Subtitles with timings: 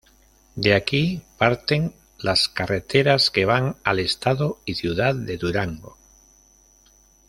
[0.55, 5.95] De aquí parten las carreteras que van al estado y ciudad de Durango.